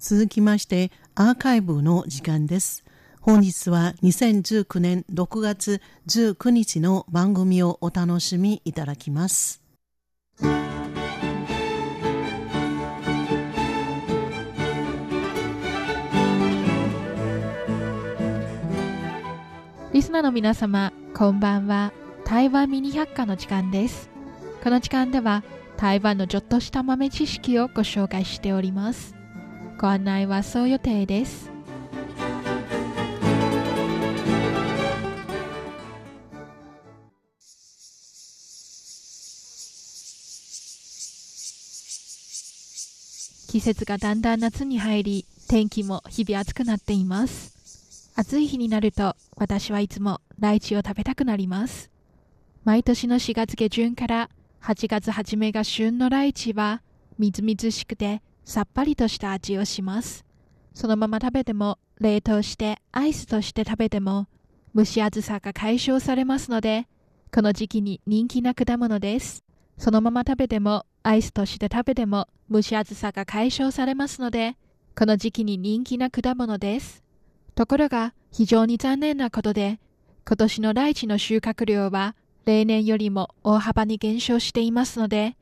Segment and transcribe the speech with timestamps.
[0.00, 2.84] 続きましてアーカイブの時間です。
[3.20, 9.60] 本日は2019年6月19日の番組をお楽しみいただきます。
[19.92, 21.92] リスナーの皆様、こんばんは。
[22.24, 24.10] 台湾ミニ百科の時間です。
[24.62, 25.42] この時間では
[25.76, 29.17] 台湾のちょっとした豆知識をご紹介しております。
[29.78, 31.52] ご案内はそう予定です。
[43.48, 47.56] 季節がだんだん夏に入り、天気も日々暑くなっています。
[48.16, 51.88] 暑い日になると、私はいつもライチを食べたくなります。
[52.64, 56.82] 毎年の4月下旬から8月初めが旬のライチは、
[57.16, 60.24] みずみずしくてさっぱりとした味をします。
[60.72, 64.26] そのまま食べても、冷凍してアイスとして食べても、
[64.74, 66.88] 蒸し暑さが解消されますので、
[67.30, 69.44] この時期に人気な果物です。
[69.76, 74.56] そのまま食べても、アイスとして食べても、蒸し暑さが解消されますので、
[74.96, 77.04] この時期に人気な果物です。
[77.54, 79.78] ところが、非常に残念なことで、
[80.26, 85.36] 今年のライチの収穫量は、例年よりも大幅に減少していますので、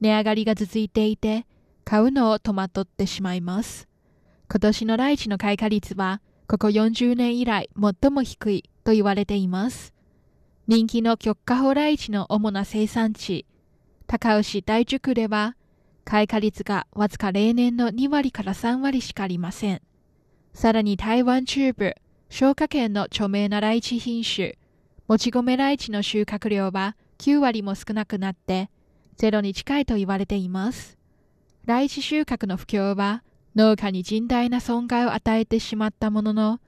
[0.00, 1.46] 値上がりが続いていて、
[1.88, 3.88] 買うのを戸惑ってしまいます。
[4.50, 9.94] 今年のライチの開花率は、ここ40年以来最も低いと言われています。
[10.66, 13.46] 人気の極化法ライチの主な生産地、
[14.06, 15.56] 高尾市大樹区では、
[16.04, 19.80] 開花率がわずか例年の2割から3割しかありません。
[20.52, 21.94] さらに台湾中部、
[22.28, 24.58] 消化県の著名なライチ品種、
[25.06, 28.68] もち米ライチの収穫量は9割も少なくなって、
[29.16, 30.97] ゼロに近いと言われています。
[31.68, 33.22] ライチ収穫の不況は
[33.54, 36.60] 農家に甚大な損害を与えてしまったものの、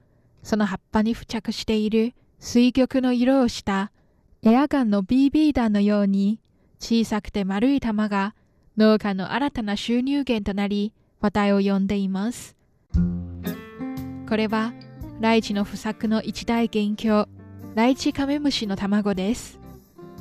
[0.43, 3.91] その葉っぱに付着している水玉の色をした
[4.43, 6.39] エアガンの BB 弾のように
[6.79, 8.35] 小さくて丸い玉が
[8.77, 12.55] 農家の新たな収入源となり話題を呼んでいます。
[14.29, 14.71] これは
[15.19, 17.27] ライチの不作の一大元凶、
[17.73, 19.59] ライチカメムシの卵です。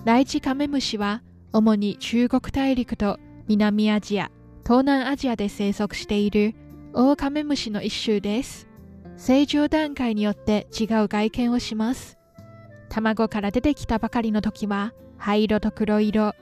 [0.07, 1.23] ライチカメムシは
[1.53, 4.31] 主に中国大陸と南アジア、
[4.71, 6.55] 東南アジアで生息している
[6.95, 8.69] オオカメムシの一種です。
[9.17, 12.19] 成長段階によって違う外見をします。
[12.89, 16.37] 卵から出てきたばかりの時は灰色と黒色、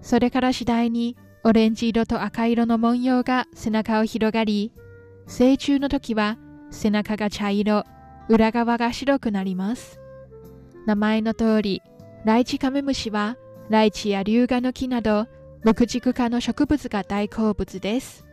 [0.00, 4.72] それから次第にオレンジ色と赤色の文様が背中を広がり、
[5.26, 6.38] 成虫の時は
[6.70, 7.84] 背中が茶色、
[8.30, 10.00] 裏側が白くなります。
[10.86, 11.82] 名前の通り、
[12.24, 13.36] ライチカメムシは
[13.68, 15.26] ライチや龍河の木など
[15.66, 18.24] 無軸化の植物が大好物です。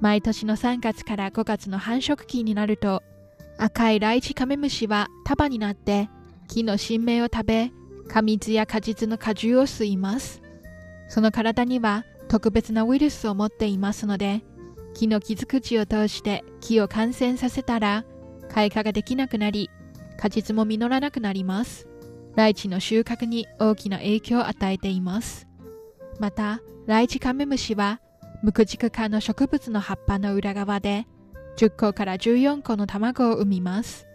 [0.00, 3.02] 毎年の3月から5月の繁殖期になると、
[3.58, 6.08] 赤いライチカメムシは束になって
[6.48, 7.70] 木の新芽を食べ、
[8.08, 10.40] 果実や果実の果汁を吸います。
[11.08, 14.42] その体には特別なウイルスを持っていますので、
[14.94, 18.06] 木の傷口を通して木を感染させたら、
[18.48, 19.68] 開花ができなくなり、
[20.16, 21.86] 果実も実らなくなります。
[22.34, 25.51] ライチの収穫に大きな影響を与えています。
[26.22, 28.00] また、ライチカメムシは、
[28.44, 31.08] 無駆軸化の植物の葉っぱの裏側で、
[31.56, 34.06] 10個から14個の卵を産みます。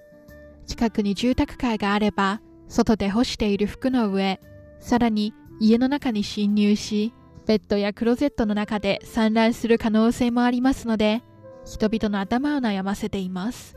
[0.65, 4.39] 近くに住宅街があれば、外で干している服の上、
[4.79, 7.13] さらに家の中に侵入し、
[7.45, 11.23] ベッドやクローゼットの中で産卵する可能性もありますので、
[11.65, 13.75] 人々の頭を悩ませています。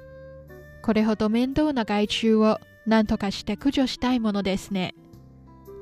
[0.84, 4.94] これほど面倒な害虫を何とかして駆除したいものですね。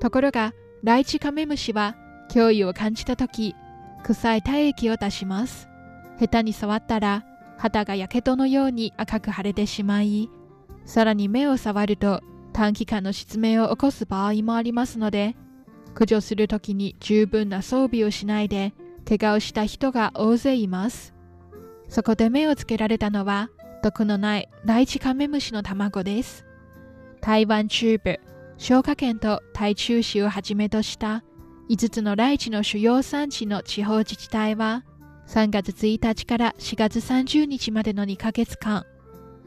[0.00, 1.94] ところが、ライチカメムシは
[2.28, 3.54] 脅威を感じたとき、
[4.04, 5.68] 臭い体液を出します。
[6.18, 7.24] 下手に触ったら、
[7.56, 10.30] 肌がやけどのように赤く腫れてしまい、
[10.84, 12.22] さらに目を触ると
[12.52, 15.36] 短期間の失明を起こす場合もありますので、
[15.94, 18.72] 駆除するときに十分な装備をしないで、
[19.08, 21.14] 怪我をした人が大勢います。
[21.88, 23.50] そこで目をつけられたのは、
[23.82, 26.44] 毒のないライチカメムシの卵です。
[27.20, 28.20] 台湾中部、
[28.58, 31.22] 消化県と台中市をはじめとした
[31.68, 34.84] 5つのライチの主要産地の地方自治体は、
[35.26, 38.86] 3月1日から4月30日までの2ヶ月間、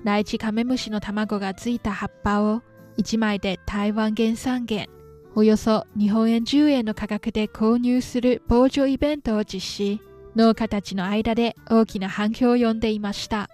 [0.03, 2.61] ライチカメムシの卵がついた葉っぱを
[2.99, 4.91] 1枚で台湾原産源、
[5.33, 10.01] およそ日本円10円の価格で購入する防除イベントを実施、
[10.35, 13.49] 農家たちの間で大きな反響を呼んでいました。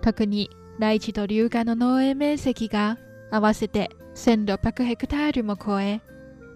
[0.00, 0.48] 特に
[0.78, 2.96] ライチと龍河の農園面積が
[3.30, 6.00] 合わせて1600ヘクタールも超え、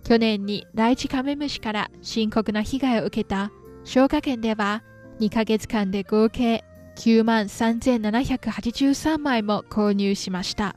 [0.07, 3.51] 去年にライチカメムシから深刻な被害を受けた
[3.83, 4.85] 消化県では
[5.19, 6.65] 2ヶ月間で合計
[6.95, 10.77] 9万3783枚も購入しました。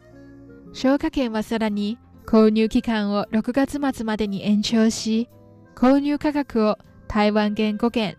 [0.73, 5.29] 消化券はさらに購入期間を6月末までに延長し
[5.75, 8.17] 購入価格を台湾元5元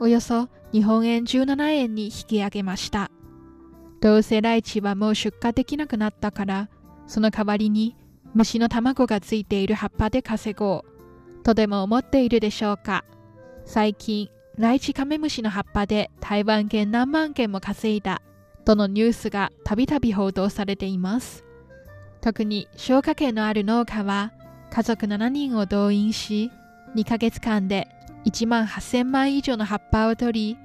[0.00, 3.12] およそ日本円17円に引き上げました。
[4.00, 6.68] どうせライチはもう出荷できなくなったから
[7.06, 7.94] その代わりに
[8.34, 11.42] 虫の卵がついている葉っぱで稼ごう。
[11.42, 13.04] とでも思っているでしょうか。
[13.64, 18.22] 最近ライチカメムシの葉っぱで台湾元何万件も稼いだ。
[18.64, 21.44] とのニュースがたびたび報道されています。
[22.20, 24.32] 特に消化系のある農家は
[24.70, 26.50] 家族7人を動員し
[26.94, 27.88] 2ヶ月間で
[28.26, 30.58] 1万8000枚以上の葉っぱを取り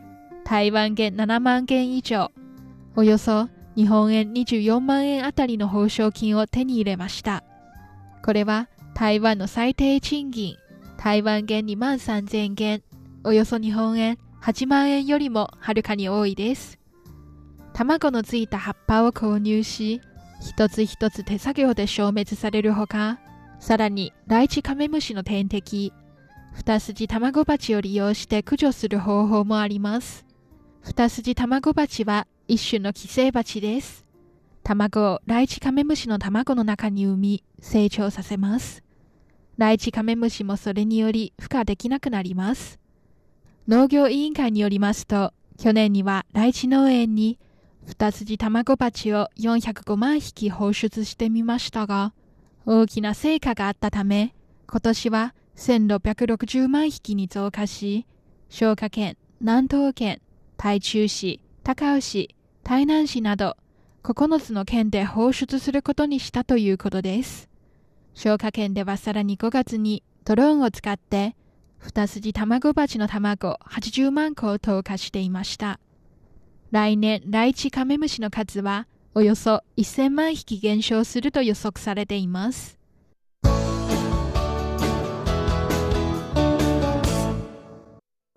[0.44, 2.32] 台湾元7万件以上
[2.96, 7.44] およそ日本円24万円あたりの報奨金を手に入れました。
[8.26, 10.58] これは台湾の最低賃金
[10.98, 12.82] 台湾元2万3000元
[13.24, 16.80] およそ日本円8万円よりもはるかに多いです。
[17.74, 20.02] 卵のついた葉っぱを購入し
[20.42, 23.20] 一つ一つ手作業で消滅されるほか
[23.60, 25.94] さらにライチカメムシの天敵
[26.52, 30.26] 二筋卵鉢を利用して駆除する方法もあります。
[30.82, 34.05] 二筋卵鉢は一種の寄生鉢です。
[34.66, 38.84] 卵をライチカメムシの卵の中に産み成長させます。
[39.58, 42.80] ライチカメムシもそれにより孵化できなくなります。
[43.68, 47.38] 農業委員会によりますと去年にはライチ農園に
[47.86, 52.14] 二筋卵鉢を405万匹放出してみましたが
[52.66, 54.34] 大きな成果があったため
[54.66, 58.08] 今年は1660万匹に増加し、
[58.50, 60.22] 消化県、南東県、
[60.58, 63.58] 台中市、高尾市、台南市など
[64.06, 67.50] 9つの県で放出することにしたということです。
[68.14, 71.36] 消化県ではさらに5月にドローンを使って
[71.80, 75.80] 二筋卵鉢の卵80万個を投下していました。
[76.70, 78.86] 来年、ライチカメムシの数は
[79.16, 82.78] およそ1000万匹減少すると予測されています。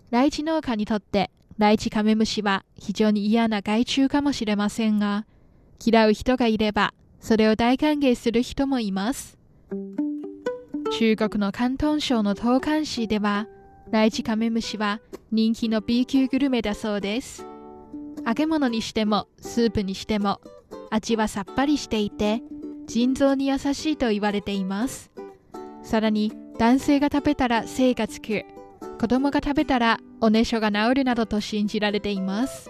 [0.09, 1.29] ライチ農家にとって
[1.59, 5.27] ライチカメムシは非常に嫌な害虫かもしれませんが、
[5.83, 9.37] 嫌う人がいれば、それを大歓迎する人もいます。
[10.97, 13.47] 中国の広東省の東莞市では、
[13.91, 14.99] ライチカメムシは
[15.31, 17.45] 人気の B 級グルメだそうです。
[18.25, 20.41] 揚げ物にしても、スープにしても、
[20.89, 22.41] 味はさっぱりしていて、
[22.87, 25.11] 腎臓に優しいと言われています。
[25.83, 28.43] さらに、男性が食べたら精がつく
[28.99, 32.69] 子供が食べたらおねしょが治るなどと信じられています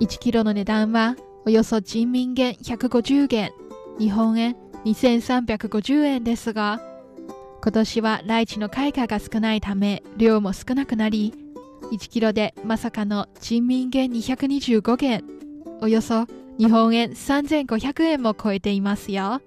[0.00, 3.52] 1キロの値段はおよそ人民元150元
[3.98, 6.80] 日本円2350円ですが
[7.62, 11.34] 今年はライチの開花が少ないため量も少なくなり
[11.92, 15.24] 1キロでまさかの人民元225元
[15.80, 16.26] およそ
[16.58, 19.40] 日本円3500円も超えていますよ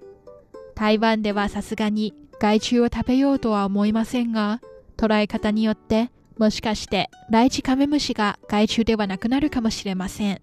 [0.74, 4.60] 台湾ではさすがに害虫を食べようとは思いませんが
[4.98, 10.42] 捉え方によってもしかしてライチカメムシが害虫ではなくなるかもしれません。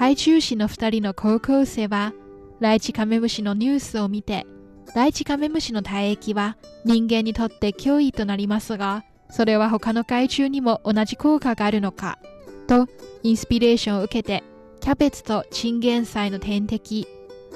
[0.00, 2.14] 台中市の2人の高校生は
[2.58, 4.46] ライチカメムシのニュースを見て
[4.94, 6.56] ライチカメムシの体液は
[6.86, 12.18] 人間にとって脅威となりますがそれは他の害虫にも同じ効果があるのか
[12.66, 12.88] と
[13.22, 14.42] インスピレーションを受けて
[14.80, 17.06] キャベツとチンゲン菜の天敵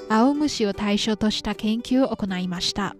[0.07, 2.95] 青虫を対象とした研究を行いました。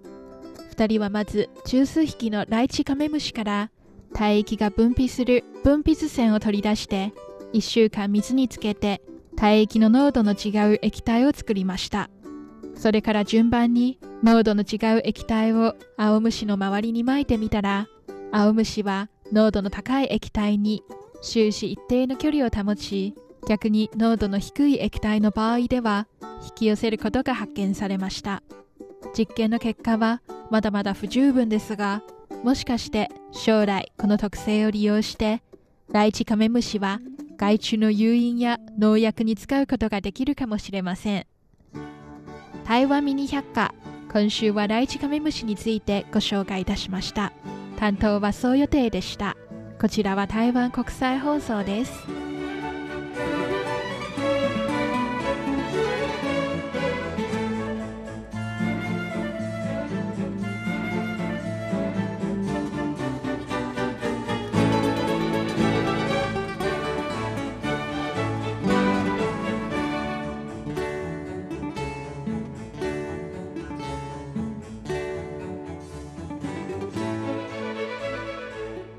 [0.75, 3.70] 2人はまず十数匹のライチカメムシから
[4.12, 7.14] 体液が分泌する分泌腺を取り出して
[7.54, 9.04] 1週間水につけて
[9.36, 12.10] 体液の濃度の違う液体を作りました。
[12.75, 17.88] それから順番に濃度の違う液体を青虫の周りに撒いてみたら
[18.32, 20.84] 青虫は濃度の高い液体に
[21.22, 23.15] 終始一定の距離を保ち
[23.48, 26.08] 逆に濃度の低い液体の場合では
[26.44, 28.44] 引き寄せることが発見されました。
[29.18, 32.04] 実験の結果はまだまだ不十分ですが
[32.44, 35.42] もしかして将来この特性を利用して
[35.92, 37.00] ライチカメムシは
[37.38, 41.27] 害虫の誘引や農薬に使うことができるかもしれません。
[42.65, 43.74] 台湾ミニ百科
[44.12, 47.34] 今週はライチカメムシについてご紹介いたしました。
[47.77, 49.36] 担当はそう予定でした。
[49.80, 52.25] こちらは台湾国際放送です。